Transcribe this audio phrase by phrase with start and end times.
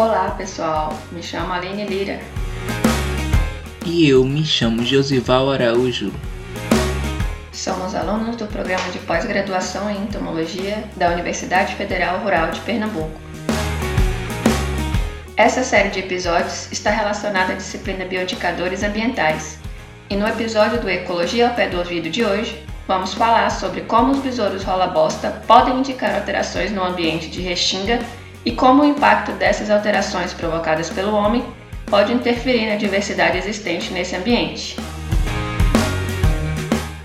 [0.00, 2.20] Olá pessoal, me chamo Aline Lira.
[3.84, 6.10] E eu me chamo Josival Araújo.
[7.52, 13.20] Somos alunos do programa de pós-graduação em entomologia da Universidade Federal Rural de Pernambuco.
[15.36, 19.58] Essa série de episódios está relacionada à disciplina Bioindicadores Ambientais.
[20.08, 24.12] E no episódio do Ecologia ao Pé do Ouvido de hoje, vamos falar sobre como
[24.12, 27.98] os besouros rola-bosta podem indicar alterações no ambiente de Restinga
[28.44, 31.44] e como o impacto dessas alterações provocadas pelo homem
[31.86, 34.76] pode interferir na diversidade existente nesse ambiente.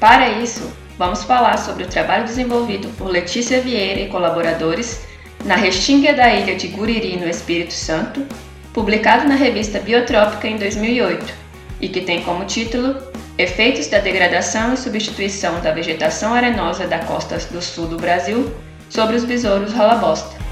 [0.00, 5.06] Para isso, vamos falar sobre o trabalho desenvolvido por Letícia Vieira e colaboradores
[5.44, 8.24] na Restinga da ilha de Guriri, no Espírito Santo,
[8.72, 11.34] publicado na revista Biotrópica em 2008,
[11.80, 12.96] e que tem como título
[13.36, 18.52] Efeitos da degradação e substituição da vegetação arenosa da costa do sul do Brasil
[18.90, 20.47] sobre os besouros rola-bosta.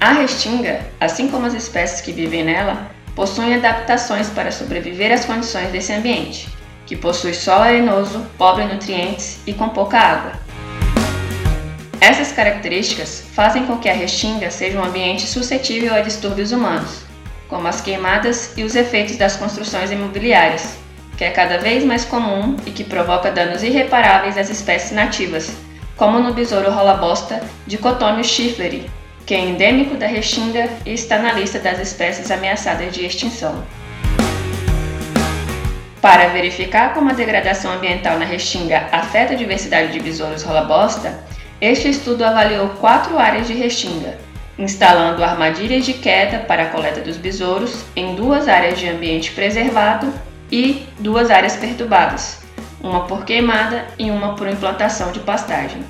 [0.00, 5.72] A restinga, assim como as espécies que vivem nela, possuem adaptações para sobreviver às condições
[5.72, 6.48] desse ambiente,
[6.86, 10.32] que possui solo arenoso, pobre em nutrientes e com pouca água.
[12.00, 17.02] Essas características fazem com que a restinga seja um ambiente suscetível a distúrbios humanos,
[17.48, 20.76] como as queimadas e os efeitos das construções imobiliárias,
[21.16, 25.52] que é cada vez mais comum e que provoca danos irreparáveis às espécies nativas,
[25.96, 28.88] como no besouro rola-bosta Dichotômio schifleri,
[29.28, 33.62] que é endêmico da Restinga e está na lista das espécies ameaçadas de extinção.
[36.00, 41.22] Para verificar como a degradação ambiental na Restinga afeta a diversidade de besouros rola-bosta,
[41.60, 44.16] este estudo avaliou quatro áreas de Restinga,
[44.58, 50.10] instalando armadilhas de queda para a coleta dos besouros em duas áreas de ambiente preservado
[50.50, 52.40] e duas áreas perturbadas,
[52.80, 55.84] uma por queimada e uma por implantação de pastagem.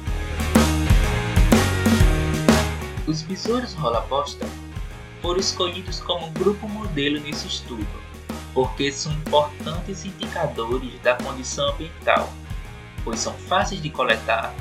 [3.08, 4.46] Os besouros rola-bosta
[5.22, 7.88] foram escolhidos como grupo modelo nesse estudo,
[8.52, 12.30] porque são importantes indicadores da condição ambiental,
[13.02, 14.54] pois são fáceis de coletar,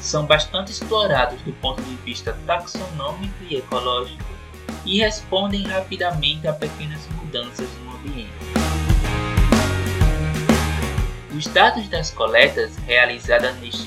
[0.00, 4.24] são bastante explorados do ponto de vista taxonômico e ecológico
[4.84, 8.32] e respondem rapidamente a pequenas mudanças no ambiente.
[11.32, 13.86] Os dados das coletas realizadas neste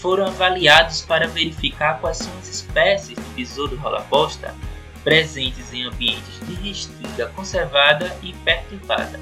[0.00, 4.54] foram avaliados para verificar quais são as espécies de besouro rola-bosta
[5.04, 9.20] presentes em ambientes de restinga conservada e perturbada.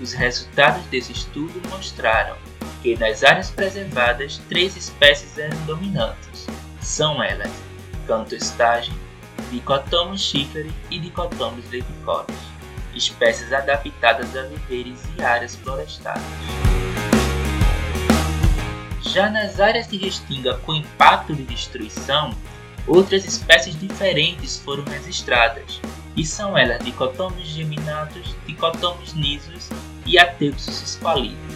[0.00, 2.36] Os resultados desse estudo mostraram
[2.82, 6.46] que nas áreas preservadas três espécies eram dominantes.
[6.80, 7.50] São elas
[8.06, 8.94] Cantostagem,
[9.50, 12.36] Dicotomos schiferi e Dicotomos levicolis,
[12.94, 16.22] espécies adaptadas a viveres e áreas florestais.
[19.16, 22.36] Já nas áreas de restinga com impacto de destruição,
[22.86, 25.80] outras espécies diferentes foram registradas,
[26.14, 29.70] e são elas dicotomos geminatus, dicotomos nisos
[30.04, 31.54] e ateuxos esqualidos,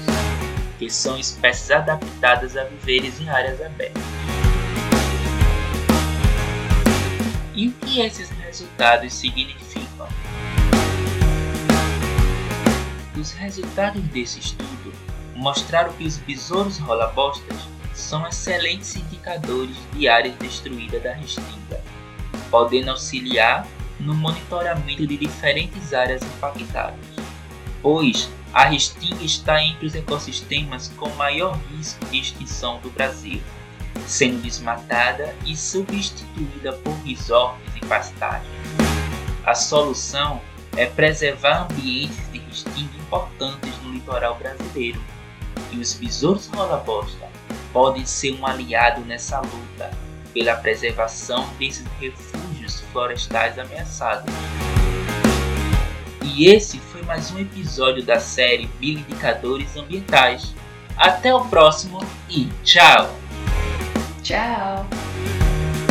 [0.78, 4.03] que são espécies adaptadas a viveres em áreas abertas.
[7.54, 10.09] E o que esses resultados significam?
[13.19, 14.94] Os resultados desse estudo
[15.41, 17.56] mostraram que os besouros rolabostas
[17.95, 21.81] são excelentes indicadores de áreas destruídas da restinga,
[22.51, 23.67] podendo auxiliar
[23.99, 27.05] no monitoramento de diferentes áreas impactadas,
[27.83, 33.41] pois a restinga está entre os ecossistemas com maior risco de extinção do Brasil,
[34.07, 38.51] sendo desmatada e substituída por resorts e pastagens.
[39.47, 40.41] A solução
[40.77, 45.01] é preservar ambientes de restinga importantes no litoral brasileiro,
[45.73, 47.29] e os besouros rola-bosta
[47.73, 49.91] podem ser um aliado nessa luta
[50.33, 54.33] pela preservação desses refúgios florestais ameaçados.
[56.23, 60.55] E esse foi mais um episódio da série Bioindicadores Ambientais.
[60.97, 63.15] Até o próximo e tchau!
[64.23, 65.00] Tchau!